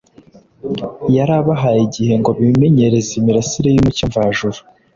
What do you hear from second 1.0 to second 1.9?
yari abahaye